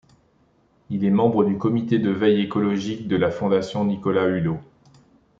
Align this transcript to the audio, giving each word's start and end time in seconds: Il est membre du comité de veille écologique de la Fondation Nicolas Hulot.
Il 0.89 1.05
est 1.05 1.11
membre 1.11 1.43
du 1.45 1.59
comité 1.59 1.99
de 1.99 2.09
veille 2.09 2.41
écologique 2.41 3.07
de 3.07 3.15
la 3.17 3.29
Fondation 3.29 3.85
Nicolas 3.85 4.25
Hulot. 4.35 4.59